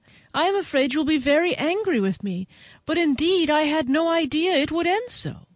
[0.33, 2.47] I am afraid you will be very angry with me,
[2.87, 5.41] but indeed I had no idea it would end so."